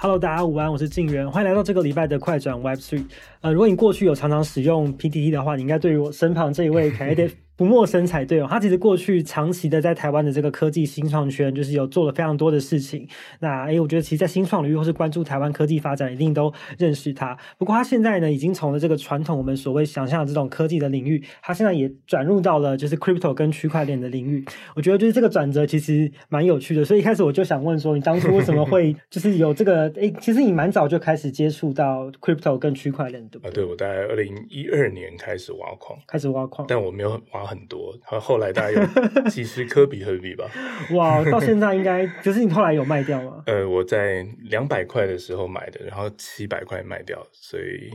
[0.00, 3.04] Hello，大家午安，我是静源，欢迎来到这个礼拜的快转 Web Three。
[3.40, 7.28] 呃，如果你过去有常常使用 PTT 的话，你应该对于我身旁这一位 凯德
[7.58, 8.46] 不陌生才对哦。
[8.48, 13.06] 他其实过去长期的在台湾的这个科技新创圈，就是有做了非常多的事情。
[13.40, 17.36] 那诶，我觉得其实，在新创领域或是关注台湾科技发展，一定都认识他。
[17.58, 24.44] 不过他现在呢，已经从了这个传统我们所谓想象的这种科技的领域，他现在也转入到了就是 Crypto 跟区块链的领域。
[24.76, 26.84] 我觉得就是这个转折其实蛮有趣的。
[26.84, 29.88] 所以一开始我就想问说，你当初为什么会就是有这个？
[29.98, 33.50] 诶，其实你蛮早就开始接触到 Crypto 跟区块链，对不对？
[33.50, 37.47] 啊，对，我大概二零一二年开始挖矿，开始挖矿，但我没有挖。
[37.48, 38.86] 很多，然后后来大概有
[39.28, 40.44] 几十颗比特币吧。
[40.92, 43.42] 哇，到现在应该就是你后来有卖掉吗？
[43.50, 47.90] 呃，我在两百块的时候买的，然后七百块卖掉，所以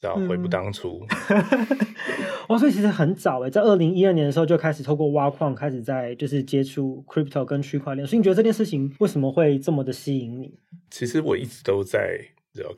[0.00, 1.06] 然后悔不当初。
[2.48, 8.06] 哇，所以其实很早诶，在二零一二年的时候就开始透过挖矿开始在就是接触 crypto 跟区块链。
[8.06, 10.58] 所以你觉得这件事情为什么会这么的吸引你？
[10.90, 12.20] 其实我一直都在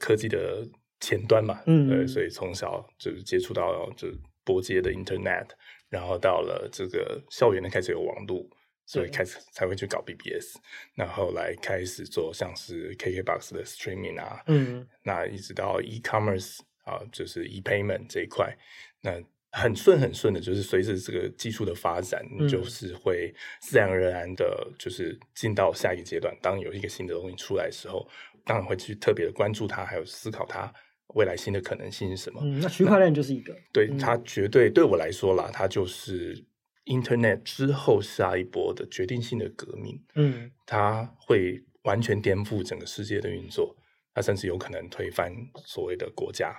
[0.00, 0.66] 科技的
[1.00, 4.08] 前端嘛，嗯，对，所以从小就是接触到就
[4.42, 5.48] 拨接的 Internet。
[5.88, 8.46] 然后到了这个校园呢，开始有网络，
[8.86, 10.56] 所以开始才会去搞 BBS。
[10.94, 18.56] 然后来开始做像是 KKBOX 的 streaming 啊，嗯，那一直到 e-commerce 啊，就是 e-payment 这一块，
[19.00, 19.22] 那
[19.52, 26.36] 很顺很顺的，就是随着这个技术的发展，嗯，就是会自然而然的，就是进到下一个阶段。
[26.42, 28.06] 当有一个新的东西出来的时候，
[28.44, 30.70] 当然会去特别的关注它，还有思考它。
[31.14, 32.40] 未来新的可能性是什么？
[32.42, 36.44] 嗯，那区块链就是一个，对，它绝对对我来说啦，它就是
[36.84, 40.02] Internet 之后下一波的决定性的革命。
[40.14, 43.76] 嗯，它会完全颠覆整个世界的运作，
[44.14, 45.32] 它甚至有可能推翻
[45.64, 46.54] 所谓的国家，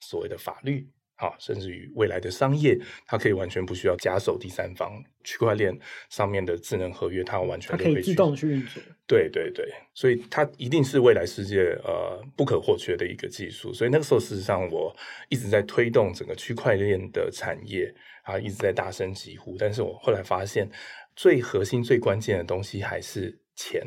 [0.00, 0.88] 所谓的法律。
[1.20, 5.76] 好，甚至于未来的商业，它可以完全不需要假手第三方，区块链
[6.08, 8.80] 上面的智能合约，它完全可，它可以自动去运作。
[9.04, 13.74] 对对对，所以它一定是未来世界呃不可或缺的一个技术。
[13.74, 14.94] 所以那个时候，事实上我
[15.28, 17.92] 一直在推动整个区块链的产业
[18.22, 19.56] 啊，一直在大声疾呼。
[19.58, 20.70] 但是我后来发现，
[21.16, 23.82] 最核心、最关键的东西还是钱。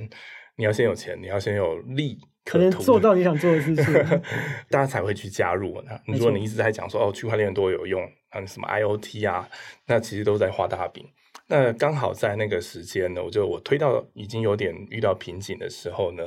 [0.58, 2.20] 你要先有钱，你要先有利。
[2.44, 3.86] 可能做到你想做的事情，
[4.70, 5.80] 大家才会去加入。
[5.84, 9.48] 呢如果你一直在讲说哦，区块链多有用，啊，什么 IoT 啊，
[9.86, 11.06] 那其实都在画大饼。
[11.48, 16.24] 那刚好在那个时间呢，我就我推到已经有点遇到瓶颈的时候呢，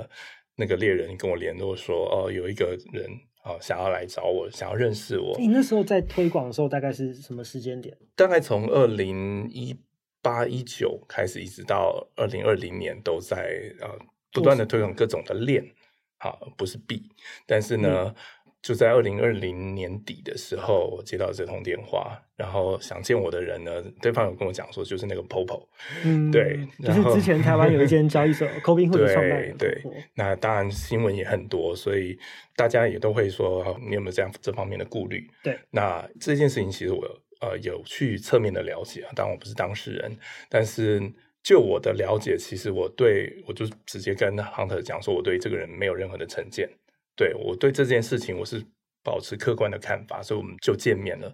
[0.56, 3.06] 那个猎人跟我联络说，哦，有一个人
[3.42, 5.36] 啊想要来找我，想要认识我。
[5.38, 7.96] 你那时候在推广的时候，大概是什么时间点？
[8.14, 9.75] 大概从二零一
[10.22, 13.88] 八一九开始，一直到二零二零年，都在呃
[14.31, 15.64] 不断的推广各种的链。
[16.25, 17.03] 好，不是 B，
[17.45, 18.15] 但是呢，嗯、
[18.62, 23.71] 就在二零二零年底的时候，我接到这通电话，然后想见我的人呢，
[24.01, 25.67] 对方有跟我讲说，就是那个 Popo，
[26.03, 29.83] 嗯，对，就是之前台湾有一间交易所 Cobinhood 的创办人，对，
[30.15, 32.19] 那当然新闻也很多，所以
[32.56, 35.29] 大家也都会说，你有没有这样这方面的顾虑？
[35.43, 37.05] 对，那这件事情其实我
[37.43, 40.17] 呃有去侧面的了解啊，当然我不是当事人，
[40.49, 41.12] 但是。
[41.44, 46.69] 就我的了解，其实我对我就直接跟 Hunter 讲说，我对这个人没有任何的成见。
[47.15, 48.65] 对，我对这件事情，我是
[49.05, 51.27] 保持客观的看法，所以我们就见面了。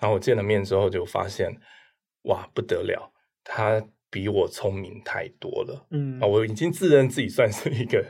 [0.00, 1.48] 然后我见了面之后，就发现
[2.24, 3.12] 哇，不得了，
[3.44, 3.80] 他
[4.10, 5.86] 比我聪明太多了。
[5.92, 8.04] 嗯，啊，我已经自认自己算是一个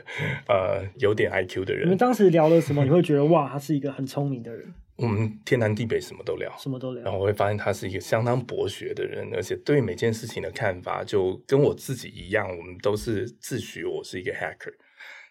[0.49, 1.85] 呃有点 IQ 的人。
[1.85, 2.83] 你们当时聊了什么？
[2.83, 4.73] 你会觉得哇，他是一个很聪明的人。
[4.95, 7.03] 我们天南地北什么都聊，什么都聊。
[7.03, 12.47] 然后我会发现他是一个相当博学的人，而且对每件事情的看法就跟我自己一样。
[12.47, 14.73] 我们都是自诩我是一个 hacker。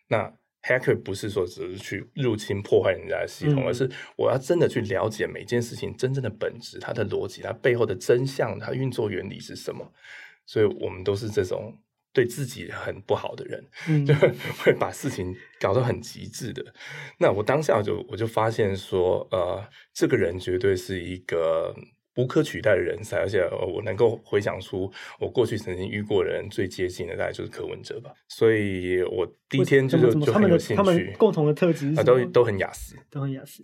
[0.09, 9.93] 那 hacker 不是说只是去入侵破坏人家的系统，嗯，而是我要真的去了解每件事情真正的本质、它的逻辑、它背后的真相、它运作原理是什么。
[10.45, 11.79] 所以我们都是这种。
[12.13, 14.15] 对自己很不好的人，嗯、 就
[14.63, 16.63] 会把事情搞得很极致的。
[17.19, 19.65] 那我当下就我就发现说，呃，
[19.95, 21.75] 这个人绝对是一个
[22.17, 23.41] 无可取代的人才，而且
[23.75, 28.13] 我能够回想出我过去曾经遇过的人最接近的，大概就是柯文哲吧。
[28.29, 30.77] 所以我第一天就就就很有兴趣。
[30.77, 33.63] 他们共同的特质啊，都都很雅思，都很雅思。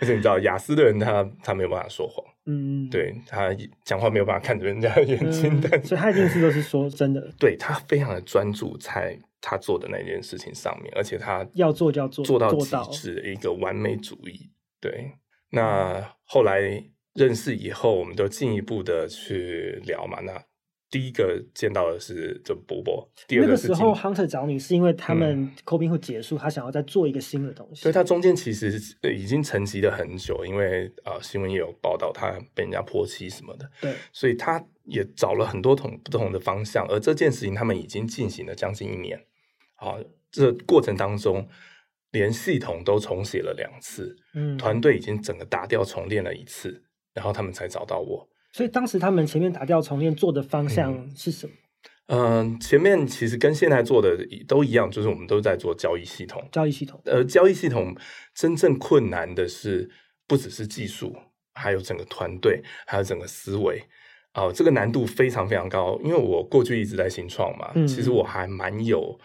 [0.00, 2.24] 而且你知道，雅思的人他他没有办法说谎。
[2.44, 3.54] 嗯，对，他
[3.84, 7.30] 讲话没有办法看着人家的眼睛，嗯、但所以他一定是都是说真的。
[7.38, 14.50] 对，他非常的专注在他做的那件事情上面，而且他要做就要做，做到极致的一个完美主义。
[14.80, 15.12] 对，
[15.50, 16.60] 那后来
[17.14, 20.42] 认识以后，我们都进一步的去聊嘛，那。
[20.90, 27.82] 第一个见到的是这波波，第二个是那个时候 Hunter 找你是因为他们 Cobinhood 会结束，嗯，他想要再做一个新的东西。
[27.82, 28.80] 所以他中间其实
[29.14, 33.70] 已经沉寂了很久，因为啊、呃、新闻也有报道他被人家泼漆什么的。
[33.82, 39.22] 对，所以他也找了很多同不同的方向，而这件事情他们已经进行了将近一年。
[39.74, 40.00] 好，
[40.30, 41.46] 这过程当中，
[42.10, 46.82] 连系统都重写了两次，嗯，团队已经整个打掉重练了一次，
[47.14, 48.28] 然后他们才找到我。
[48.52, 51.52] 所以当时他们前面打掉重练做的方向是什么？
[52.06, 54.16] 嗯、呃，前面其实跟现在做的
[54.46, 56.42] 都一样，就是我们都在做交易系统。
[56.50, 57.94] 交易系统，呃，交易系统
[58.34, 59.90] 真正困难的是
[60.26, 61.14] 不只是技术，
[61.52, 63.78] 还有整个团队，还有整个思维。
[64.32, 69.18] 哦、呃，这个难度非常非常高，因为我过去一直在新创嘛，嗯、其实我还蛮有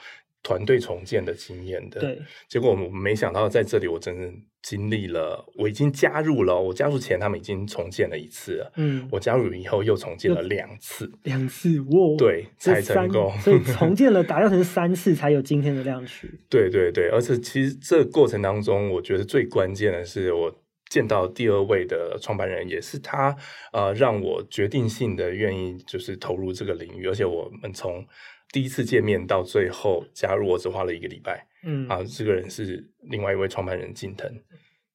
[0.43, 2.01] 团队重建的经验的。
[2.01, 16.29] 对，结果我们没想到在这里，我真正经历了，我已经加入了，我加入前他们已经重建了一次了，嗯，我加入以后又重建了两次，两次，哇，对，才成功，所以 重建了打造成三次才有今天的量区。
[16.49, 20.53] 对对对，而且其实这个过程当中，我觉得最关键的是我。
[20.89, 23.35] 见到第二位的创办人，也是他，
[23.71, 28.05] 呃，让我决定性的愿意就是投入这个领域，而且我们从
[28.53, 31.45] 第一次见面到最后加入，我只花了一个礼拜。
[31.63, 34.31] 嗯，啊，这个人是另外一位创办人近藤，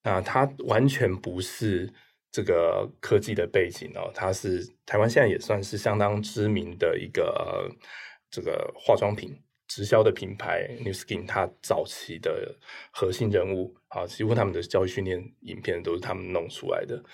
[0.03, 1.93] 那，他完全不是
[2.31, 7.77] 这个科技的背景哦，他是台湾现在也算是相当知名的一个，呃，
[8.31, 9.39] 这个化妆品。
[9.71, 12.57] 直销的品牌 New Skin，他早期的
[12.91, 17.05] 核心人物啊，几乎他们的教育训练影片都是他们弄出来的。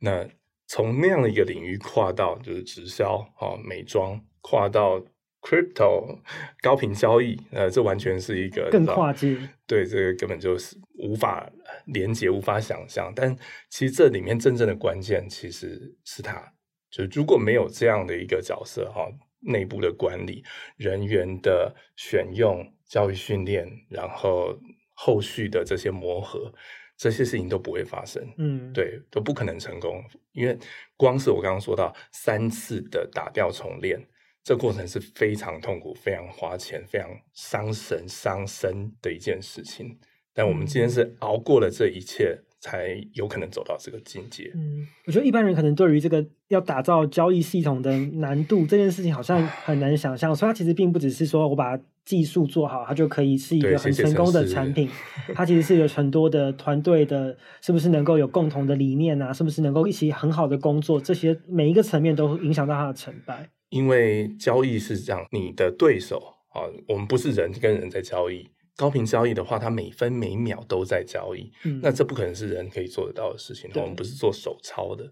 [0.00, 0.28] 那
[0.66, 5.00] 从那样的一个领域跨到就是直销啊，美妆，跨到
[5.40, 6.18] Crypto
[6.60, 9.36] 高频交易，呃，这完全是一个更跨界。
[9.66, 11.50] 对，这个根本就是无法
[11.86, 13.12] 连接、无法想象。
[13.14, 13.36] 但
[13.68, 16.52] 其实这里面真正的关键其实是它，
[16.90, 19.08] 就是如果没有这样的一个角色哈。
[19.42, 20.44] 内部的管理
[20.76, 24.54] 人员的选用、教育训练，然后
[24.92, 26.52] 后续的这些磨合，
[26.98, 28.22] 这些事情都不会发生。
[28.36, 30.58] 嗯，对，都不可能成功，因为
[30.94, 33.98] 光是我刚刚说到三次的打掉重练，
[34.42, 39.98] 这过程是非常痛苦、非常花钱、非常伤神伤身的一件事情。
[40.32, 42.38] 但我们今天是熬过了这一切。
[42.62, 44.52] 才有可能走到这个境界。
[44.54, 50.36] 嗯，我觉得一般人可能对于这个要打造交易系统的难度这件事情，好像很难想象。
[50.36, 54.86] 所以它其实并不只是说我把技术做好，它就可以是一个很成功的产品。
[55.34, 59.32] 它其实是有很多的团队的，是不是能够有共同的理念啊？
[59.32, 61.00] 是不是能够一起很好的工作？
[61.00, 63.48] 这些每一个层面都影响到它的成败。
[63.70, 68.48] 因为交易是这样，你的对手啊，我们不是人跟人在交易。
[68.76, 73.70] 高频交易的话，它每分每秒都在交易，嗯、那这不可能是人可以做得到的事情。
[73.74, 75.10] 我们不是做手抄的，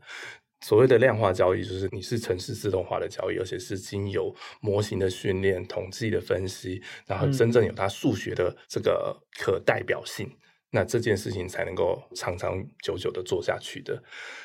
[0.60, 10.26] 所谓的量化交易，就是你是城市自动化的交易，而且是经由模型的训练、统计的分析，然后真正有它数学的这个可代表性。
[10.26, 14.02] 嗯那这件事情才能够长长久久的做下去的，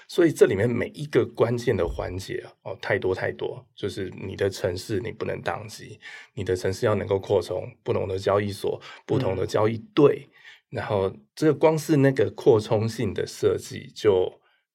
[0.07, 5.99] 所以这里面每一个关键的环节哦，太多太多，就是你的城市你不能宕机，
[6.33, 10.29] 你的城市要能够扩充不同的交易所、不同的交易对，
[10.71, 14.31] 嗯、然后这个光是那个扩充性的设计就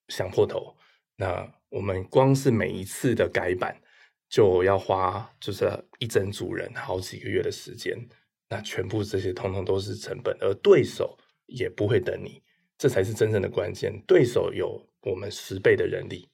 [0.09, 0.77] 想破头。
[1.17, 3.75] 那我们光是每一次的改版
[4.29, 5.67] 就要花就是
[5.99, 7.97] 一整组人好几个月的时间，
[8.51, 11.17] 那全部这些通通都是成本，而对手。
[11.49, 12.41] 也不会等你，
[12.79, 13.93] 这才是真正的关键。
[14.07, 16.31] 对手有我们十倍的人力，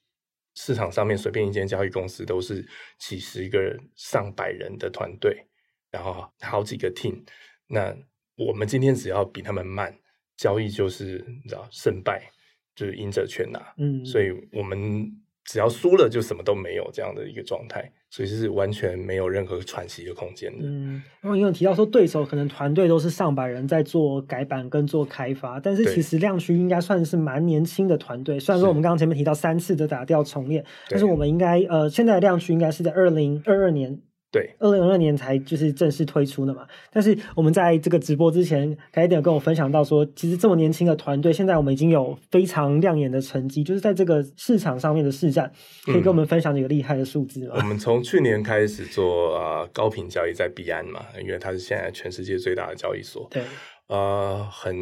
[0.53, 2.63] 市场上面随便一间交易公司都是
[2.99, 5.43] 几十个人、上百人的团队，
[5.89, 7.23] 然后好几个 team。
[7.67, 7.97] 那
[8.35, 9.97] 我们今天只要比他们慢，
[10.37, 12.31] 交易就是你知道胜败
[12.75, 13.73] 就是赢者全拿。
[13.77, 15.11] 嗯，所以我们。
[15.45, 20.65] 只要输了就什么都没有这样的一个状态，所以是完全没有任何喘息的空间的。
[20.65, 28.39] 嗯，然后你有提到说对手可能团队都是上百人在做改版跟做开发，但是其实亮区应该算是蛮年轻的团队。
[28.39, 33.99] 虽然说我们刚刚前面提到三次的打掉重练，但是我们应该呃现在的量区应该是在二零二二年。
[34.35, 36.67] 对，二零二二年才就是正式推出的嘛。
[36.91, 45.49] 但是我们在这个直播之前，凯迪有跟我分享到说，其实这么年轻的团队，现在我们已经有非常亮眼的成绩，就是在这个市场上面的市占，
[45.85, 47.53] 可以跟我们分享几个厉害的数字吗？
[47.55, 53.25] 嗯、我们从去年开始做呃高频交易在币安嘛，因为它是现在全世界最大的交易所。
[53.31, 53.41] 对，
[53.87, 54.75] 呃，很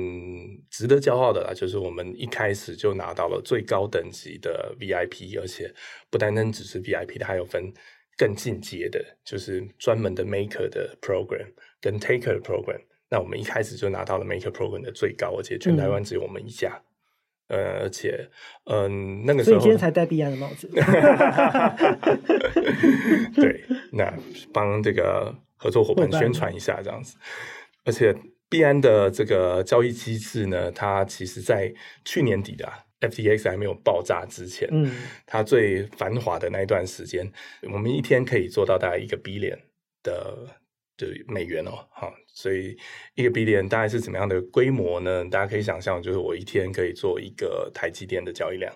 [0.72, 5.72] 值得骄傲的啦，就是我们一开始就拿到了最高等级的 VIP，而且
[6.10, 7.72] 不单单只是 VIP，它还有分。
[8.17, 11.48] 更进阶的，就是专门的 maker 的 program
[11.82, 12.82] 跟 taker 的 program。
[13.10, 16.82] 那我们一开始就拿到了 maker program 的最高，而且全台湾只有我们一家。
[17.48, 18.29] 嗯、呃，而且，
[18.65, 18.88] 嗯、呃，
[19.25, 20.67] 那个时候，所以今天才戴碧安的帽子。
[23.36, 24.12] 对，那
[24.53, 27.17] 帮这个合作伙伴宣传一下，这样子。
[27.84, 28.15] 而且，
[28.50, 31.72] 碧安的这个交易机制呢，它其实在
[32.05, 32.79] 去年底的、啊。
[33.10, 34.91] FTX 还没有爆炸之前，嗯，
[35.25, 37.31] 它最繁华的那一段时间，
[37.72, 39.60] 我们一天可以做到大概一个 billion
[40.01, 40.48] 的，
[40.98, 42.77] 就美元哦，哈，所以
[43.15, 45.24] 一个 billion 大概是怎么样的规模呢？
[45.25, 48.74] 大家可以想象，就是我一天可以做一个台积电的交易量。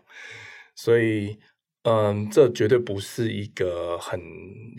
[0.76, 1.38] 所以，
[1.84, 4.20] 嗯，这绝对不是一个很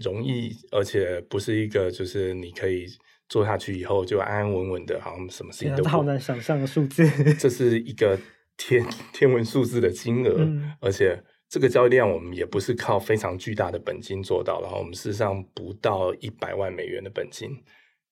[0.02, 2.87] 容易，而且不是一个就是你可以
[3.28, 5.88] 做下去以后就安安稳稳的，好像什么事情都不。
[5.88, 7.05] 好难想象的数字。
[7.35, 8.19] 这是一个
[8.59, 8.85] 天
[9.15, 17.50] 天文数字的金额，嗯、而且这个交易量我们也不是靠非常巨大的本金做到，然后我们事实上不到一百万美元的本金。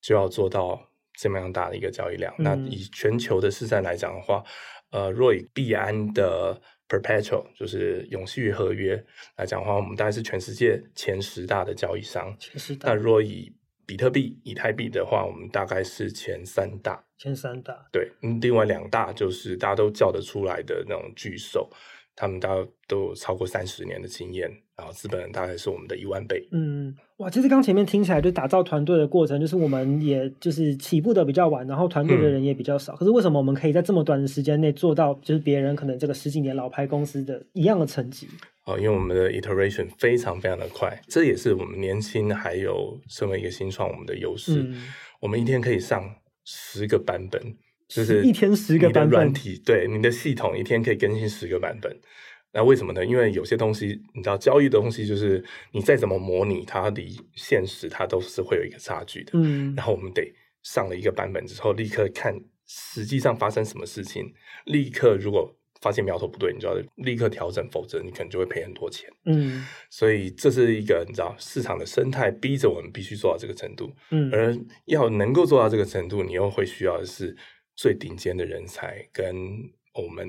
[0.03, 0.81] 就要做到
[1.19, 2.33] 这么样大的一个交易量。
[2.39, 4.45] 嗯、那以全球的市占来讲的话，
[4.93, 9.05] 呃，若以币安的 Perpetual 就是永续合约
[9.37, 12.37] 来讲的话，我们大概是全世界前十大的交易商。
[12.39, 12.91] 前十大。
[12.91, 13.53] 那若以
[13.87, 17.03] 比特币、以太币的话，我们大概是前三大。
[17.17, 17.89] 前三大。
[17.93, 21.71] 对，另外两大就是大家都叫得出来的那种巨兽。
[22.17, 26.47] 他们大家都有超过三十年的经验，然后资本大概是我们的一万倍。
[26.53, 32.95] 嗯，哇，其实刚前面听起来就打造团队的过程，就是我们也就是起步的比较晚，然后团队的人也比较少。
[32.95, 38.29] 嗯、可是为什么我们可以在这么短的时间内做到，就是别人可能这个十几年老牌公司的一样的成绩？
[38.67, 44.63] 哦，因为我们的 iteration 非常非常的快，这也是我们年轻还有身为一个新创我们的优势。
[44.63, 46.05] 嗯、我们一天可以上
[46.45, 47.41] 十个版本。
[47.89, 51.97] 就是一天十个版本，软体对你的系统一天可以更新十个版本。
[52.53, 53.05] 那为什么呢？
[53.05, 59.33] 因为有些东西你知道，交易的东西就是你再怎么模拟，它离现实它都是会有一个差距的。
[59.35, 62.35] 嗯，然后我们得上了一个版本之后，立刻看
[62.67, 64.33] 实际上发生什么事情，
[64.65, 69.11] 立刻如果发现苗头不对，你就要立刻调整，否则你可能就会赔很多钱。
[69.27, 73.93] 嗯，所以这是一个你知道市场的生态逼着我们必须做到这个程度。
[74.11, 77.37] 嗯，而要能够做到这个程度，你又会需要的是。
[77.79, 79.37] 最顶尖的人才跟
[79.97, 80.29] 我们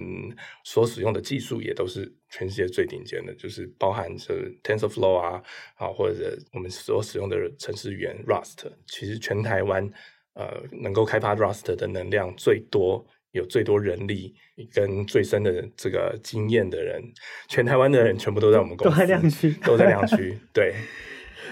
[0.64, 4.34] 所使用的技术也都是全世界最顶尖的，就是包含着
[4.64, 5.44] TensorFlow 啊，
[5.76, 9.90] 啊或者我们所使用的程式语言 Rust，其实全台湾
[10.34, 14.34] 呃能够开发 Rust 的能量最多，有最多人力
[14.74, 17.04] 跟最深的这个经验的人，
[17.48, 20.74] 全台湾的人全部都在我们公司，都在量区，都在量区，对。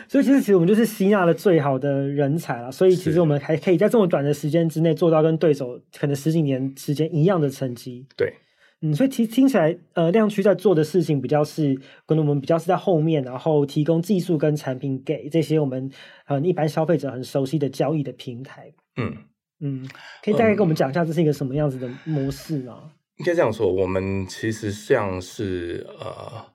[0.07, 2.71] 所以其实，其实我们就是吸纳了最好的人才了。
[2.71, 8.05] 所以其实我们还可以在这么短的时间之内做到跟对手可能十几年时间一样的成绩。
[8.15, 8.33] 对，
[8.81, 15.89] 嗯，所以其实听起来，呃，亮区在做的事情比较是可能我们比较是在后面，然后提供技术跟产品给这些我们
[16.27, 18.71] 呃一般消费者很熟悉的交易的平台。
[18.97, 19.15] 嗯
[19.61, 19.87] 嗯，
[20.21, 22.91] 可以大概跟我们讲一下这是一个什么样子的模式吗？
[23.17, 26.45] 应该这样说，我们其实像是呃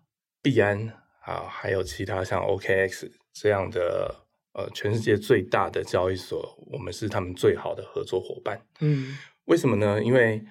[0.43, 3.11] 币安啊，还有其他像 OKX。
[3.33, 8.61] 这样的呃，全世界最大的交易所，我们是他们最好的合作伙伴。
[8.81, 10.03] 嗯，为什么呢？
[10.03, 10.45] 因为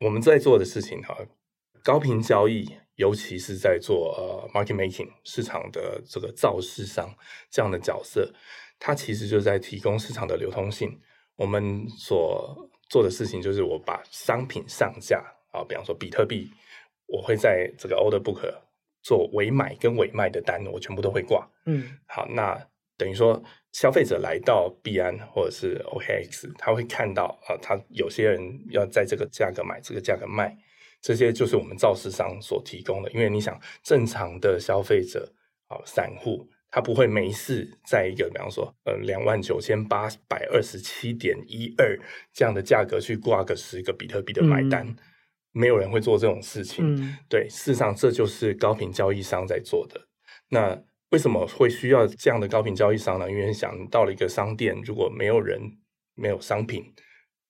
[0.00, 1.16] 我们在做的事情哈，
[1.82, 7.16] 高频交易，尤其是在做呃 market making 市场的这个造市商
[7.50, 8.30] 这样的角色，
[8.78, 11.00] 它其实就在提供市场的流通性。
[11.36, 16.50] 我们所做的事情就是，我把商品上架啊，比方说比特币，
[17.06, 18.65] 我会在这个 order book。
[19.06, 21.48] 做委买跟委卖的单，我全部都会挂。
[21.66, 22.60] 嗯，好，那
[22.96, 30.52] 等于说消费者来到币安或者是 OKX，他会看到啊，他有些人要在这个价格买，这个价格卖，
[31.00, 33.08] 这些就是我们造市商所提供的。
[33.12, 35.32] 因为你想，正常的消费者
[35.68, 41.96] 啊，散户他不会没事在一个比方说呃两万九千八百二十七点一二
[42.32, 44.84] 这样的价格去挂个十个比特币的买单。
[44.84, 44.96] 嗯
[45.56, 49.98] 没有人会做这种事情，嗯、对，事实上这就是高频交易商在做的。
[50.50, 50.78] 那
[51.12, 53.30] 为什么会需要这样的高频交易商呢？
[53.30, 55.58] 因为想到了一个商店，如果没有人、
[56.14, 56.92] 没有商品，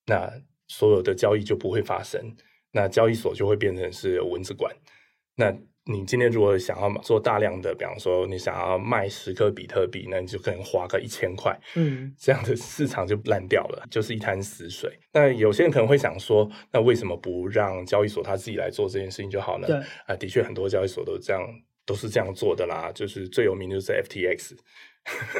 [0.05, 0.31] 那
[0.69, 2.33] 所有的交易就不会发生，
[2.71, 4.73] 那交易所就会变成是蚊子馆。
[5.35, 5.53] 那
[5.89, 14.91] 你今天如果想要做大量的，比方说你想要卖十颗比特币，那你就可能花个一千块，嗯，这样的市场就烂掉了，就是一潭死水。
[15.13, 19.67] 那有些人可能会想说，那为什么不让交易所他自己来做这件事情就好呢？
[19.67, 21.41] 对，啊，的确很多交易所都这样，
[21.85, 22.91] 都是这样做的啦。
[22.93, 24.57] 就是最有名的就是 FTX，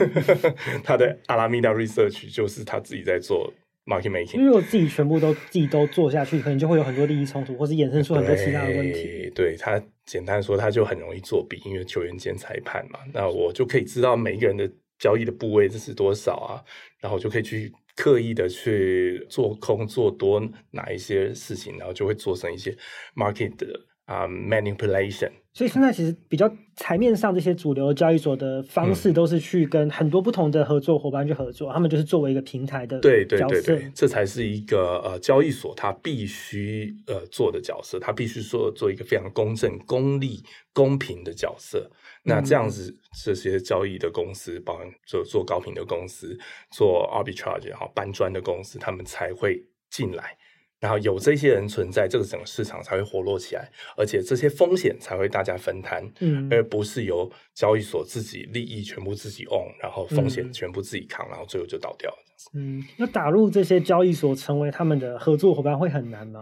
[0.83, 3.53] 他的阿拉米达 Research 就是他自己在做。
[3.89, 9.31] Market making，因为我自己全部都自己都做下去，可能就会有很多利益冲突，或是衍生出很多其他的问题。
[9.33, 12.99] 对，对他简单说，他就很容易作弊，因为球员兼裁判嘛。
[13.13, 16.63] 那我就可以知道每一个人的交易的部位这是多少啊，
[16.99, 22.75] 然后就可以去刻意的去做空做多哪一些事情，然后就会做成一些
[23.15, 23.67] market 的
[24.07, 25.31] 啊、uh, manipulation。
[25.53, 41.89] 所以现在其实比较台面上这些主流交易所的方式，都是去跟很多不同的合作伙伴去合作，嗯、他们就是作为一个平台的对对对对，这才是一个呃交易所它必须呃做的角色，它必须做做一个非常公正、公利、公平的角色。
[42.21, 42.95] 那这样子，
[43.25, 46.37] 这些交易的公司，包含做做高频的公司、
[46.69, 49.59] 做 arbitrage 好搬砖的公司，他们才会
[49.89, 50.37] 进来。
[50.79, 62.17] 然后有这些人存在，这个整个市场才会活络起来，而且这些风险才会大家分摊，嗯，而不是由交易所自己利益全部自己 own，然后风险全部自己扛，嗯、然后最后就倒掉了。
[62.53, 66.41] 嗯，那打入这些交易所成为他们的合作伙伴会很难吗？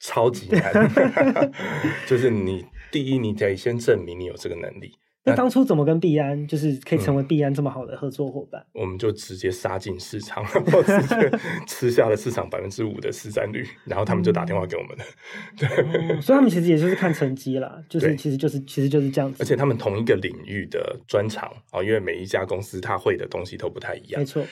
[0.00, 0.72] 超级难，
[2.06, 4.92] 就是你第一，你得先证明你有这个能力。
[5.28, 8.60] 那当初怎么跟币安，就是可以成为币安这么好的合作伙伴？
[8.74, 15.04] 嗯，我们就直接杀进市场， 然后直接吃下了市场百分之五的市占率，然后他们就打电话给我们了。
[15.56, 19.42] 对，哦，所以他们其实也就是看成绩啦， 就是其实就是其实就是这样子。
[19.42, 24.44] 而且他们同一个领域的专长啊，因为每一家公司他会的东西都不太一样，没错，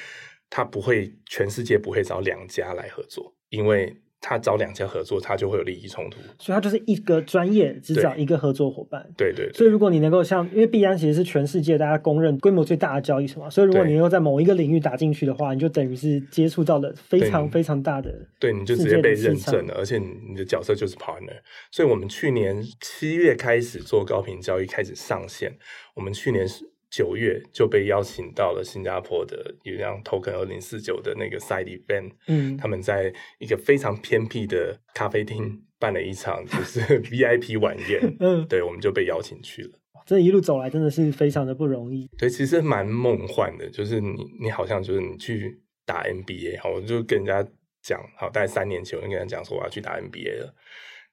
[0.51, 3.97] 他不会全世界不会找两家来合作，因为。
[4.29, 9.07] 他找两家合作，他就会有利益冲突，所以他就是一个专业只找一个合作伙伴。
[9.17, 9.49] 对对。
[9.53, 21.39] 所以如果你能够像，因为币安其实是全世界大家公认规模最大的交易所嘛，所以如果你能够在某一个领域打进去的话，你就等于是接触到了非常非常大的，对，你就直接被认证了，而且你的角色就是 partner。
[21.71, 25.53] 所以我们去年七月开始做高频交易，开始上线。
[25.95, 26.76] 我们去年是。
[26.91, 39.79] 九月就被邀请到了新加坡的一辆 Token 二零四九的那个 Side Event，嗯，他们在一个非常偏僻的咖啡厅办了一场就是 VIP 晚宴，嗯，对，我们就被邀请去了。
[40.07, 47.45] 这一路走来真的是非常的不容易，对，其实蛮梦幻的，就是你你好像就是你去打 NBA，好，我就跟人家
[47.83, 50.55] 讲，好，大概三年前我就跟人家讲说我要去打 NBA 了，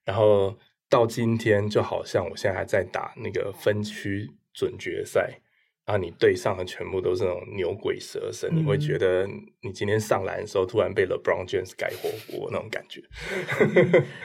[0.06, 0.56] 然后
[0.88, 5.40] 到今天就好像我现在还在打那个分区准决赛。
[5.86, 9.28] 然后你对上的全部都是那种牛鬼蛇神，嗯、你会觉得
[9.62, 13.02] 你今天上篮的时候突然被 LeBron James 改活过那种感觉。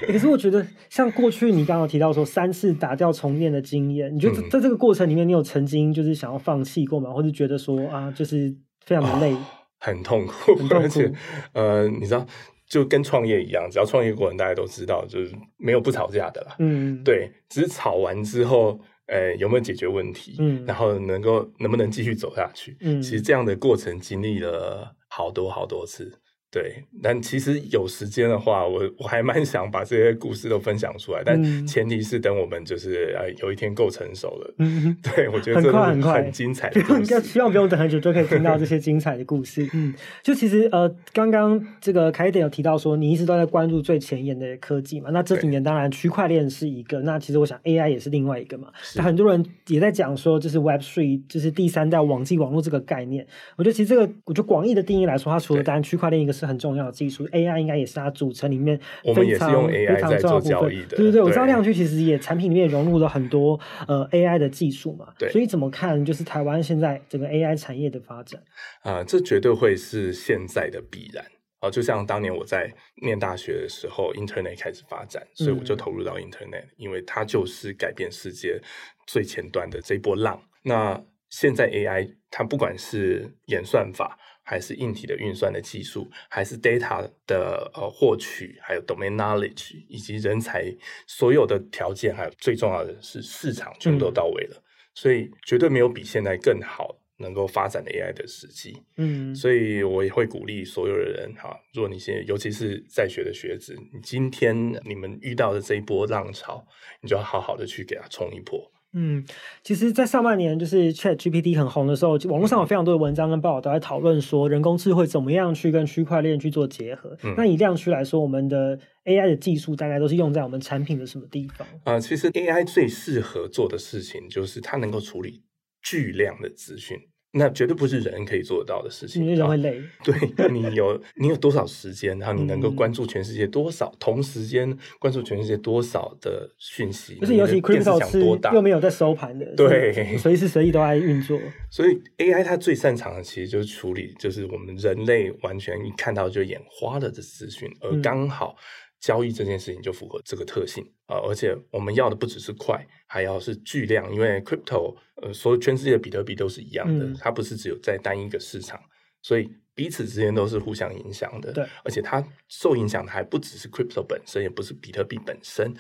[0.07, 7.11] 可是我觉得，像过去你刚刚提到说三次打掉重练的经验，你觉得在这个过程里面，你有曾经就是想要放弃过吗？
[7.13, 8.55] 或者觉得说啊，就是
[8.87, 9.45] 非常的累，哦、
[9.81, 11.13] 很痛苦，很痛苦，而且
[11.55, 12.25] 呃，你知道，
[12.69, 16.55] 就跟创业一样，只要创业过程，大家都知道，就是没有不吵架的啦。
[16.61, 18.79] 嗯，对，只是吵完之后。
[19.09, 20.37] 呃，有没有解决问题？
[20.39, 22.77] 嗯，然后能够能不能继续走下去？
[22.81, 26.19] 嗯，其实这样的过程经历了好多好多次。
[26.51, 34.55] 对，但其实有时间的话，我我还蛮想把这些故事都分享出来，但前提是等我们就是呃有一天够成熟了。
[34.57, 37.01] 嗯，对，我觉得很快很快，很精彩的故事。
[37.05, 39.69] 应该希望不用等很久就可以听到这些精彩的故事。
[39.75, 45.11] 嗯，就其实呃，刚刚这个凯点有提到说，你一直都在关注最前沿的科技嘛。
[45.13, 48.69] 那这几年当然区块链是一个，那其实我想 AI 也是另外一个嘛。
[48.97, 53.27] 那很多人也在讲说，就是 Web Three，就是第三代网际网络这个概念。
[53.57, 56.38] 我觉得其实这个，我觉得广义的定义来说，它除了当然区块链一个。
[56.39, 59.87] 是很重要的技术，AI 应该也是它组成里面非常非
[60.19, 60.89] 常重要的部分。
[60.89, 65.13] 对对对，我知道亮区其实也产品里面融入了很多呃 AI 的技术嘛。
[65.19, 68.41] 对，所以怎么看就是台湾现在整个 AI 产业的发展？
[68.83, 71.25] 啊、呃，这绝对会是现在的必然
[71.61, 71.71] 啊、呃！
[71.71, 72.73] 就像当年我在
[73.03, 78.61] 念大学的时候，Internet 开始发展，所以我就投入到 Internet，、嗯、因为它就是改变世界
[79.07, 80.41] 最前端的这一波浪。
[80.63, 84.19] 那现在 AI 它不管是演算法，
[84.49, 90.75] 还是硬体的运算的技术，还是 data 的呃获取，还有 domain knowledge，以及人才
[91.07, 98.83] 所有的条件，还有最重要的是市场全部都到位了，嗯、所以绝对没有比现在更好能够发展的 AI 的时机。
[98.97, 106.67] 嗯，所以我也会鼓励所有的人哈，如果你现在尤其是在学的学子，你今天你们遇到的这一波浪潮，
[107.03, 108.73] 你就要好好的去给它冲一波。
[108.95, 109.23] 嗯，
[109.63, 117.17] 其实，在上半年就是 Chat GPT 很红的时候，网络上有非常多的文章跟报道都在讨论说，人工智慧怎么样去跟区块链去做结合。
[117.23, 121.69] 嗯、那以量区来说，我们的 AI 的技术大概都是用在我们产品的什么地方？
[121.85, 125.43] 啊、呃，其实 AI 最适合做的事情就是它能够处理
[125.83, 126.99] 巨量的资讯。
[127.33, 129.81] 那绝对不是人可以做得到的事情，因为人会累。
[130.03, 137.17] 对，你有你有多少时间，然后你能够关注全世界多少、嗯、同时间关注全世界多少的讯息？
[137.17, 138.21] 就是尤其 crypto 是
[138.55, 141.39] 又没有在收盘的， 对，随时随地都在运作。
[141.71, 148.57] 所以 AI 它最擅长的其实就是处理，就是我们人类完全一看到就眼花了的资讯，而刚好。
[149.01, 158.79] 交易这件事情就符合这个特性啊，而且我们要的不只是快，还要是巨量，因为 crypto 呃，所有全世界的比特币都是一样的，嗯、它不是只有在单一个市场，
[159.23, 161.51] 所以彼此之间都是互相影响的。
[161.51, 165.75] 对，而且它受影响的还不只是 crypto 本身，也不是比特币本身，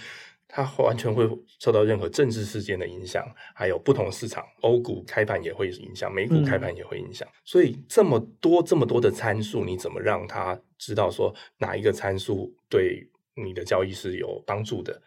[0.48, 3.22] 它完全会受到任何政治事件的影响，
[3.54, 7.28] 还有不同市场，欧股开盘也会影响，美股开盘也会影响。
[7.28, 14.98] 嗯、所以这么多这么多的参数，你怎么让他知道说哪一个参数对你的交易是有帮助的？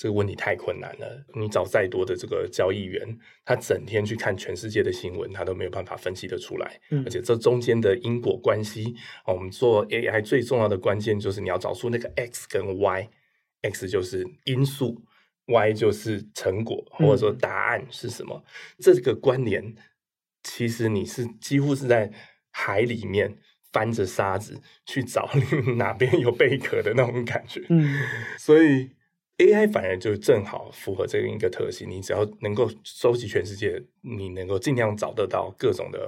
[0.00, 1.22] 这个问题太困难了。
[1.34, 6.80] 你找再多的这个交易员，他整天去看全世界的新闻，他都没有办法分析得出来。
[6.90, 8.94] 嗯、而且这中间的因果关系，
[9.26, 13.10] 我们做 AI 最重要的关键就是你要找出那个 X 跟 Y。
[13.60, 15.02] X 就是因素
[15.44, 18.42] ，Y 就是成果，或者说答案是什么？
[18.42, 19.74] 嗯、这个关联
[20.42, 22.10] 其实你是几乎是在
[22.50, 23.36] 海里面
[23.70, 25.28] 翻着沙子去找
[25.76, 27.62] 哪边有贝壳的那种感觉。
[27.68, 28.00] 嗯，
[28.38, 28.88] 所以
[29.40, 31.88] AI 反而就正好符合这样一个特性。
[31.88, 35.98] 你只要能够收集全世界，你能够尽量找得到各种的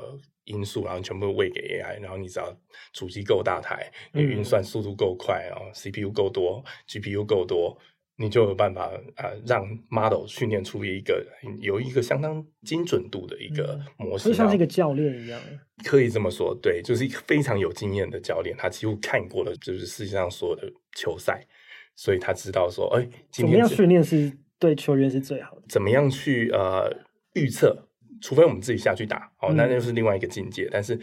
[0.44, 2.54] 因素，然后全部喂给 AI，然后你只要
[2.92, 7.78] 主机够大台，你运算速度够快，然后 CPU 够多，GPU 够多，
[8.16, 11.26] 你就有办法啊、呃，让 model 训练出一个
[11.60, 15.40] 有一个相当精准度的一个模式，就、嗯、像是一个教练一样，
[15.84, 21.46] 可以这么说，对，就是一个非常有经验的教练，他几乎看过了就是世界上所有的球赛，
[21.94, 26.90] 所以他知道说，哎，怎么样训练是对球员是最好的，怎么样去呃
[27.34, 27.88] 预测。
[28.20, 30.62] 除非我们自己下去打，哦，那那就是另外一个境界。
[30.66, 30.96] 嗯、但是，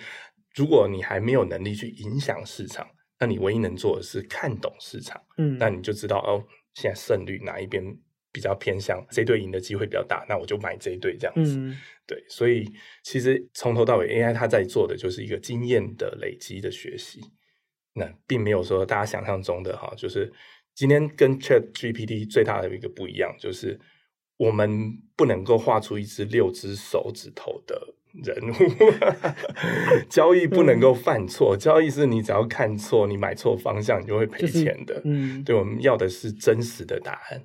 [0.56, 2.88] 如果你还没有能力去影响市场，
[3.20, 5.22] 那你唯一能做的是看懂市场。
[5.38, 6.42] 嗯，那你就知道哦，
[6.76, 7.84] 现在胜率哪一边
[8.32, 11.58] 比较偏向，这队赢的机会比较大，那我就买这一队这样子。
[11.58, 12.66] 嗯、对，所以
[13.04, 17.20] 其实从头到尾，AI 它在做的就是一个经验的累积的学习。
[17.96, 20.32] 那并没有说大家想象中的哈，就是
[20.80, 23.80] 今天跟 ChatGPT 最大的一个不一样就是。
[24.40, 28.54] 我们不能够画出一只六只手指头的人物，
[30.08, 34.96] 交易不能够犯错，嗯、交易是你只要看错，你买错方向，你就会赔钱的。
[34.96, 37.44] 就是、嗯，对，我们要的是真实的答案。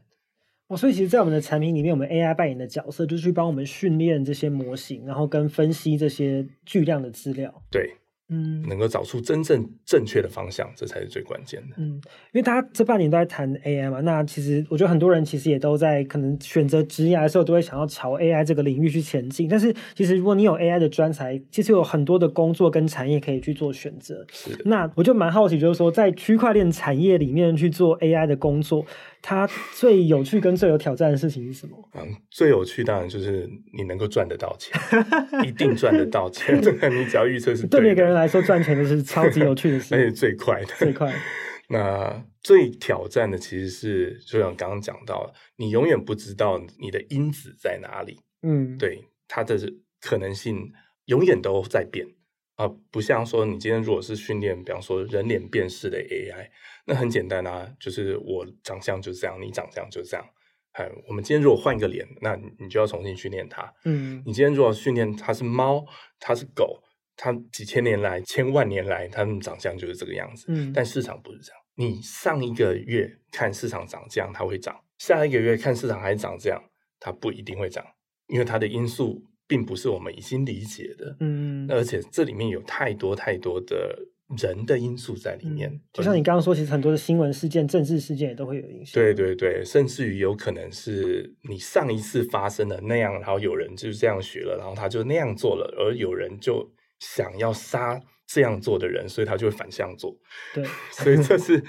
[0.69, 7.65] 哦，所以其实，在我们的产品里面，我们 AI 扮演的角色就是去帮我们训练这些模型，然后跟分析这些巨量的资料。
[7.73, 7.95] 对。
[8.31, 11.77] 嗯，能够找出真正正确的方向，这才是最关键的。
[11.77, 12.01] 嗯，
[12.33, 19.47] 因为大家这半年都在谈 AI 嘛，那其实我觉得很多人其实也都在可能选择职业的时候，都会想要朝 AI 这个领域去前进。
[19.47, 24.27] 但是，其实如果你有 AI 的专才，其实有很多的工作跟产业可以去做选择。
[24.33, 24.63] 是的。
[24.65, 28.87] 那我就蛮好奇，就是说在区块链产业里面去做 AI 的工作。
[29.27, 31.77] 它最有趣跟最有挑战的事情是什么？
[31.95, 34.79] 嗯，最有趣当然就是你能够赚得到钱，
[35.49, 36.55] 一定赚得到钱。
[36.61, 41.11] 你只要预测是对，每个人来说赚钱都是超级有趣的事， 而且最快的，最快。
[41.71, 48.21] 那最挑战的其实是，就像刚刚讲到，你永远不知道你的因子在哪里。
[48.43, 49.57] 嗯，对，它的
[50.03, 50.71] 可能性
[51.07, 52.07] 永远都在变。
[52.57, 56.49] 啊，不像说你今天如果是训练，比方说人脸辨识的 AI，
[56.87, 60.25] 那很简单啊，就是我长相就是这样，你长相就这样。
[60.73, 63.73] 哎，我们今天如果换一个脸，那你就要重新训练它。
[63.85, 65.85] 嗯，你今天如果训练它是猫，
[66.21, 66.81] 它是狗，
[67.17, 70.47] 它几千年来、千万年来，它们长相就是这个样子。
[70.49, 71.61] 嗯，但市场不是这样。
[71.77, 76.63] 你上一个月看市场长这样，它会涨；下一个月看市场还长这样，
[77.01, 77.85] 它不一定会涨，
[78.29, 79.25] 因为它的因素。
[79.47, 83.95] 并不是我们已经理解的，嗯，而且这里面有太多太多的
[84.39, 85.71] 人的因素在里面。
[85.71, 88.95] 嗯、就像你刚刚说，其实很多的新闻事件、政治事件也都会有影响。
[88.95, 96.67] 对对对，甚至于有可能是你上一次发生的那样，然后有人就是这样学了，然后他就那样做了，而有人就
[97.01, 100.17] 想要杀这样做的人，所以他就会反向做。
[100.55, 101.63] 对， 所以这是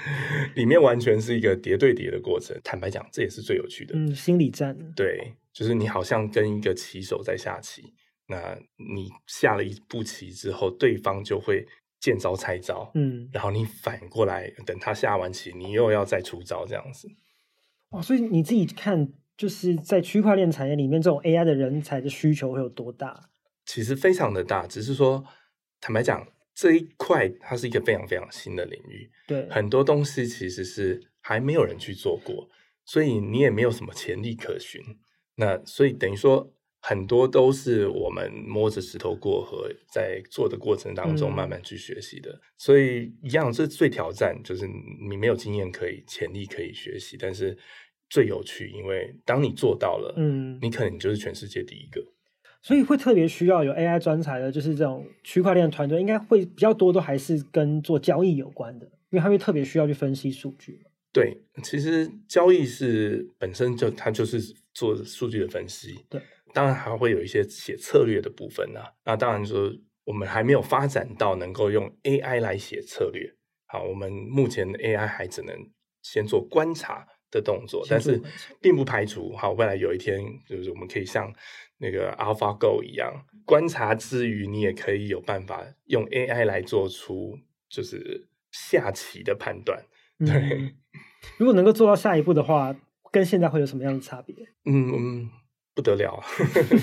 [0.55, 2.57] 里面完全是一个叠对叠的过程。
[2.63, 3.93] 坦白讲，这也是最有趣的。
[3.97, 4.77] 嗯，心理战。
[4.95, 5.33] 对。
[5.55, 7.81] 就是你好像跟一个棋手在下棋，
[8.27, 11.65] 那你下了一步棋之后，对方就会
[12.01, 17.07] 见招拆招，嗯，然后你反过来等他下完棋，你又要再出招这样子。
[17.91, 23.29] 哦，所以你自己看，就是在区块链产业里面，这种 AI 的人才的需求会有多大？
[23.65, 25.23] 其实非常的大，只是说
[25.79, 32.49] 坦白讲，这一块它是一个非常非常新的领域，对，很多东西其实是还没有人去做过，
[32.83, 34.81] 所以你也没有什么潜力可循。
[35.35, 36.49] 那所以等于说，
[36.81, 42.31] 很多都是我们摸着石头过河，在做的过程当中慢慢去学习的。
[42.31, 44.67] 嗯、所以一样，这最挑战就是
[45.09, 47.57] 你没有经验可以潜力可以学习，但是
[48.09, 52.01] 最有趣，因为当你做到了，嗯，你可能就是全世界第一个。
[52.61, 60.79] 所以会特别需要有 AI 专才的，就是这种区块链团队，应该会比较多，都还是跟做交易有关的，因为他会特别需要去分析数据。
[61.11, 64.55] 对，其实交易是本身就它就是。
[64.75, 66.21] 做数据的分析，对，
[66.53, 68.93] 当然还会有一些写策略的部分啊。
[69.05, 69.71] 那当然说，
[70.03, 73.33] 我们还没有发展到能够用 AI 来写策略。
[73.67, 75.55] 好，我们目前的 AI 还只能
[76.03, 78.21] 先做观察的动作，但是
[78.61, 81.33] 并不排除好未来有一天，就是我们可以像
[81.77, 89.83] 那个 AlphaGo 一样，观察之余，你也可以有办法用 AI 来做出就是下棋的判断。
[90.19, 90.75] 对、嗯，
[91.37, 92.75] 如果能够做到下一步的话，
[93.15, 94.35] 跟现在会有什么样的差别？
[94.65, 95.29] 嗯，
[95.73, 96.21] 不得了。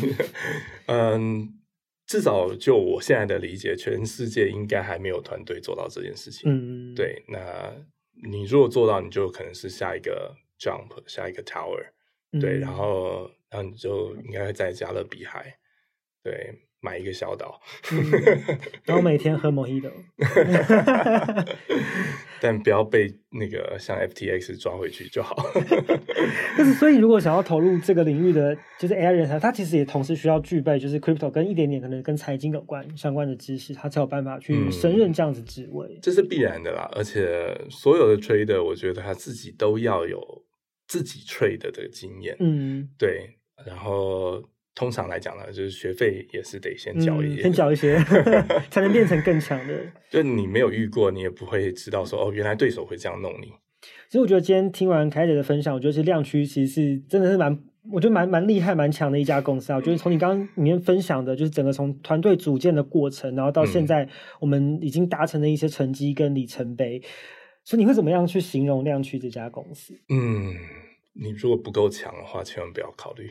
[0.88, 1.59] 嗯。
[2.07, 6.51] 至少就我现在的理解，全世界应该还没有团队做到这件事情。
[6.51, 7.23] 嗯，对。
[7.29, 7.71] 那
[8.27, 11.85] 你如果做到，你就可能是下一个 Jump，下一个 Tower。
[12.40, 15.59] 对，嗯、然后，然后你就应该会在加勒比海。
[16.23, 16.62] 对。
[16.85, 17.61] 买一个小岛，
[17.92, 18.11] 嗯，
[18.83, 19.92] 然后每天喝 Mojito，
[22.42, 25.37] 但不要被那个像 FTX 抓回去就好。
[26.59, 35.87] 但是，所以如果想要投入这个领域的，就是 AI 人才，他其实也同时需要具备就是 Crypto 跟一点点可能跟财经有关相关的知识，他才有办法去胜任这样子职位。
[35.88, 36.90] 嗯，这是必然的啦。
[36.96, 40.20] 而且，所有的 Trader，我觉得他自己都要有
[40.88, 42.37] 自己 Trade 的经验。
[42.40, 44.42] 嗯，对，然后。
[44.74, 47.98] 通常来讲呢，就是学费也是得先缴一些，嗯、先缴一些，
[48.70, 49.74] 才能变成更强的。
[50.11, 53.48] 就你没有遇过，你也不会知道说哦，原来对手会这样弄你。
[54.08, 57.58] 其实我觉得今天听完凯姐的分享，我觉得是量区其实是真的是蛮，
[57.90, 59.76] 我觉得蛮蛮厉害、蛮强的一家公司啊。
[59.76, 64.08] 我觉得从你刚刚里面分享的，就是整个从团队组建的过程，然后到现在
[64.40, 67.04] 我们已经达成的一些成绩跟里程碑，嗯、
[67.64, 69.92] 所以你会怎么样去形容量区这家公司？
[70.08, 70.54] 嗯。
[71.14, 73.31] 你如果不够强的话，千万不要考虑。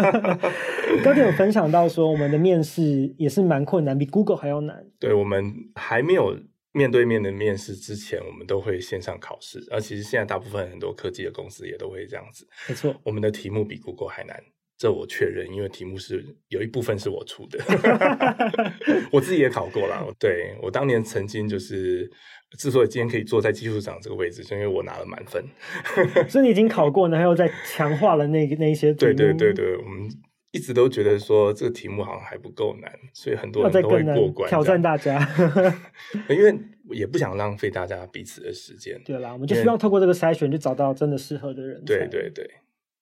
[1.04, 4.86] 刚才有分享到说，我们的面试也是蛮困难，比 Google 还要难。
[4.98, 6.34] 对，我们还没有
[6.72, 9.62] 面对面的面试之前，我们都会线上考试。
[9.70, 12.48] 而其实现在大部分很多科技的公司也都会这样子。
[12.68, 14.42] 没错，我们的题目比 Google 还难，
[14.78, 17.58] 这我确认，因为题目是有一部分是我出的，
[19.12, 20.10] 我自己也考过了。
[20.18, 22.10] 对，我当年曾经就是。
[22.56, 25.44] 之所以今天可以坐在技术长这个位置，是因为我拿了满分。
[26.30, 28.90] 所以你已经考过，然后又再强化了那那一些。
[28.94, 30.08] 对对对对，我们
[30.50, 35.20] 一直都觉得说这个题目好像还不够难，所以很多人都会过关挑战大家。
[36.30, 36.58] 因为
[36.92, 38.98] 也不想浪费大家彼此的时间。
[39.04, 41.84] 对啦，我们就希望透过这个筛选，就找到真的适合的人。
[41.84, 42.48] 对对对，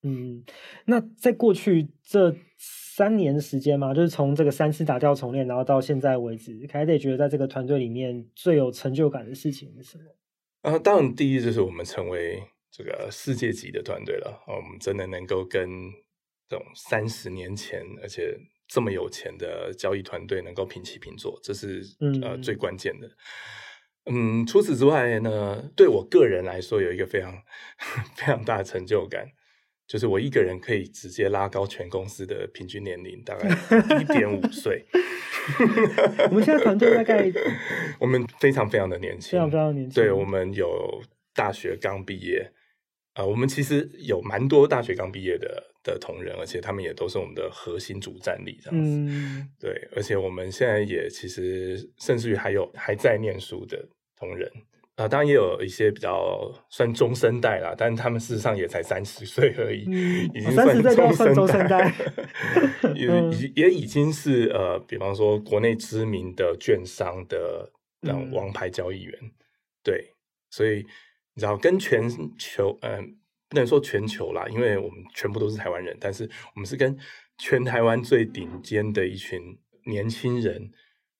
[0.06, 0.44] 嗯，
[0.86, 2.34] 那在过去这。
[2.58, 10.04] 三年的时间嘛，就是从这个三次打掉重练，然后到现在为止，凯德觉得在这个团队里面最有成就感的事情是什么？
[10.62, 14.42] 啊，当然第一就是我们成为这个世界级的团队了。
[14.46, 15.68] 我们真的能够跟
[16.48, 18.34] 这种三十年前而且
[18.66, 21.82] 这么有钱的交易团队能够平起平坐，这是
[22.22, 23.06] 呃最关键的。
[24.10, 27.34] 嗯，除此之外呢，对我个人来说有一个非常
[28.16, 29.28] 非常大的成就感。
[29.86, 33.48] 就是我一个人可以直接拉高全公司的平均年龄，大概
[34.00, 34.84] 一点五 岁。
[36.28, 37.30] 我们现在团队大概，
[38.00, 39.94] 我们非常非常的年轻，非常非常年轻。
[40.02, 41.00] 对，我们有
[41.34, 42.50] 大学刚毕业，
[43.14, 48.90] 呃，我们其实有蛮多大学刚毕业的的同仁，而且他们也都是我们的核心主战力这样子。
[48.90, 54.50] 嗯，对，而且我们现在也其实甚至于还有还在念书的同仁。
[54.96, 61.92] 啊、呃，当然也有一些比较算中生代啦，但他们事实上也才三十岁而已，嗯、已经算中生代，
[62.94, 69.30] 也 已也已经是呃，比方说国内知名的券商的那种王牌交易员，嗯、
[69.84, 70.14] 对，
[70.48, 70.76] 所以
[71.34, 73.02] 你知道跟全球，嗯、呃，
[73.50, 76.96] 不能说全球啦，因为我们全部都是台湾人，但是我们是跟
[77.36, 79.38] 全台湾最顶尖的一群
[79.84, 80.70] 年轻人，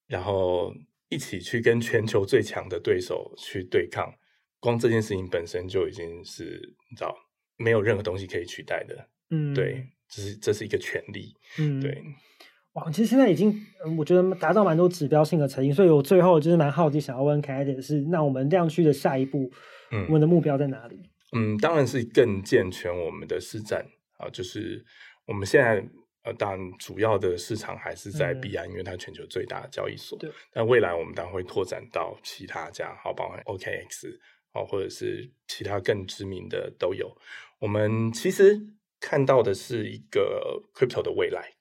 [0.07, 0.73] 然后。
[1.09, 4.13] 一起去跟全球最强的对手去对抗，
[4.59, 7.15] 光这件事情本身就已经是你知道
[7.57, 9.09] 没有任何东西可以取代的。
[9.31, 11.33] 嗯，对，这是这是一个权利。
[11.59, 12.03] 嗯，对。
[12.73, 13.55] 哇，其实现在已经
[13.97, 19.51] 我觉得达到蛮多指标性的成绩，所以我最后就是蛮好奇，想要问凯的是，那我们量区的下一步，
[19.93, 20.99] 嗯，我们的目标在哪里？
[21.33, 23.87] 嗯，当然是更健全我们的实战
[24.19, 24.85] 啊，就是
[25.27, 25.87] 我们现在。
[26.27, 30.19] 呃，当然，主要的市场还是在币安，嗯、因为它全球最大的交易所。
[30.19, 30.29] 对。
[30.53, 34.19] 但未来我们当然会拓展到其他家，好，包含 OKX，
[34.53, 37.17] 好，或者是其他更知名的都有。
[37.61, 38.59] 我们其实
[38.99, 41.55] 看到的是一个 crypto 的未来，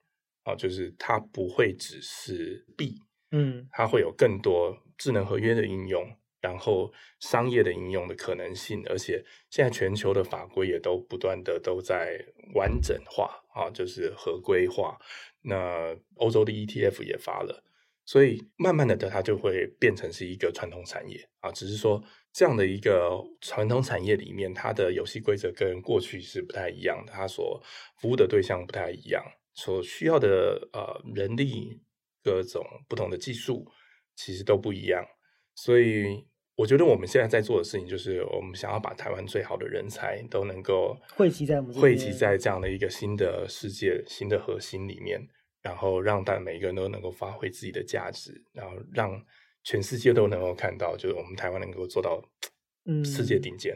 [0.43, 2.95] 啊，就是它不会只是币，
[3.32, 6.04] 嗯，它会有更多智能合约的应用。
[6.45, 14.95] 然后商业的应用的可能性，而且现在全球的法规也都不断的都在完整化啊，就是合规化。
[15.41, 17.63] 那欧洲的 ETF 也发了，
[18.05, 21.51] 所以慢慢的它就会变成是一个传统产业啊。
[21.51, 27.60] 只是说这样的一个传统产业里面，它的游戏规则跟过去是不太一样的，它所
[27.99, 29.23] 服务的对象不太一样，
[29.55, 31.81] 所需要的呃人力
[32.23, 33.65] 各种不同的技术
[34.15, 35.03] 其实都不一样，
[35.55, 36.27] 所以。
[36.58, 45.20] 我觉得我们现在在做的事情，就是我们想要把台湾最好的人才都能够汇集在我们汇集在这样的一个新的世界、新的核心里面，
[45.62, 49.22] 然后让大每一个人都能够发挥自己的价值，然后让
[49.63, 52.24] 全世界都能够看到，就是我们台湾能够做到
[52.86, 53.76] 嗯世界顶尖。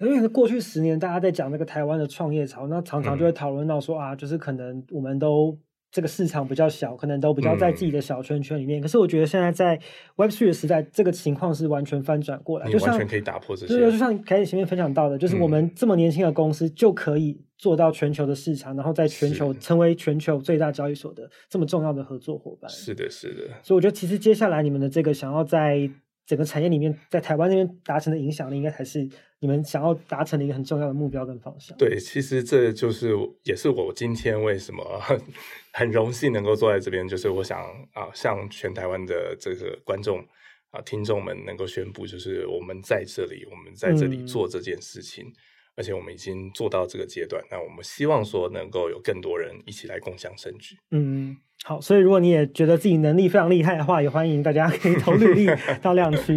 [0.00, 5.58] 因为过去十年大家在讲那个台湾的创业潮，那常常就会讨论到说、嗯、啊，就是可能我们都。
[5.94, 8.80] 这个市场比较小，可能都比较在自己的小圈圈里面。
[8.80, 9.78] 嗯、可是我觉得现在在
[10.16, 13.78] Web Three 的时代，这个情况是完全翻转过来，就完全可以打破这些。
[13.78, 22.68] 对，就像凯姐前面分享到的，就是我们这么年轻的公司就可以做到全球的市场，然后在全球成为全球最大交易所的这么重要的合作伙伴。
[22.68, 23.42] 是的，是的。
[23.62, 25.88] 所以我觉得，其实接下来你们的这个想要在
[26.26, 29.08] 整个产业里面，在台湾那边达成的影响力，应该才是。
[29.44, 31.76] 你们想要达成的一个很重要的目标跟方向。
[31.76, 33.10] 对，其实这就是
[33.42, 35.20] 也是我今天为什么很
[35.74, 37.60] 很荣幸能够坐在这边，就是我想
[37.92, 40.24] 啊，向全台湾的这个观众
[40.70, 45.34] 啊、听众们能够宣布，就是我们在这里，我们在这里做这件事情，嗯、
[45.76, 47.42] 而且我们已经做到这个阶段。
[47.50, 50.76] 那我们希望说能够有更多人一起来共享盛举。
[50.90, 51.36] 嗯。
[51.62, 55.48] 好，所以如果你也觉得自己能力非常厉害的话，也欢迎大家可以投履历
[55.80, 56.36] 到量区，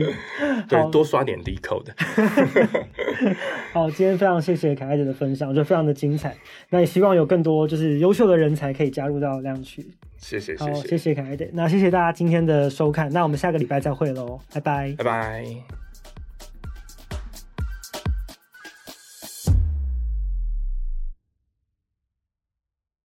[0.70, 1.88] 对，多刷点 LeetCode。
[3.74, 6.34] 好，今天非常谢谢凯爱德的分享，我觉得非常的精彩。
[6.70, 9.86] 那也希望有更多就是优秀的人才可以加入到量区。
[10.18, 11.46] 谢谢，好，谢谢，凯艾德。
[11.52, 15.87] 那谢谢大家今天的收看，那我们下个礼拜再会喽，拜拜，拜拜。